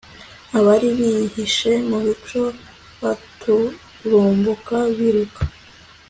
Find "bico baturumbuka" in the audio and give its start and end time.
2.05-4.77